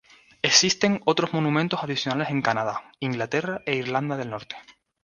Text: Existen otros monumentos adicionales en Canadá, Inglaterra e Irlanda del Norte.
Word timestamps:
Existen 0.41 1.01
otros 1.05 1.31
monumentos 1.31 1.83
adicionales 1.83 2.29
en 2.31 2.41
Canadá, 2.41 2.91
Inglaterra 2.99 3.61
e 3.67 3.75
Irlanda 3.75 4.17
del 4.17 4.31
Norte. 4.31 4.55